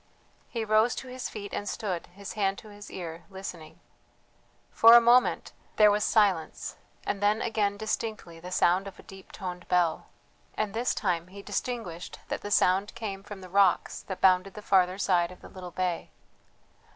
[0.49, 3.79] He rose to his feet and stood, his hand to his ear, listening.
[4.71, 9.31] For a moment there was silence, and then again distinctly the sound of a deep
[9.31, 10.07] toned bell
[10.57, 14.63] and this time he distinguished that the sound came from the rocks that bounded the
[14.63, 16.09] farther side of the little bay.